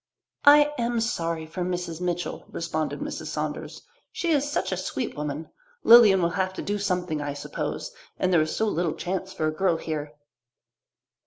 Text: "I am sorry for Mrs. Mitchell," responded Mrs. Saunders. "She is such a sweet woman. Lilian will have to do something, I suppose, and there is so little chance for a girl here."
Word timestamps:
"I 0.47 0.73
am 0.79 0.99
sorry 0.99 1.45
for 1.45 1.61
Mrs. 1.61 2.01
Mitchell," 2.01 2.47
responded 2.49 3.01
Mrs. 3.01 3.27
Saunders. 3.27 3.83
"She 4.11 4.31
is 4.31 4.49
such 4.51 4.71
a 4.71 4.75
sweet 4.77 5.15
woman. 5.15 5.51
Lilian 5.83 6.23
will 6.23 6.31
have 6.31 6.53
to 6.55 6.63
do 6.63 6.79
something, 6.79 7.21
I 7.21 7.33
suppose, 7.35 7.91
and 8.17 8.33
there 8.33 8.41
is 8.41 8.55
so 8.55 8.65
little 8.65 8.93
chance 8.95 9.31
for 9.31 9.45
a 9.45 9.51
girl 9.53 9.77
here." 9.77 10.15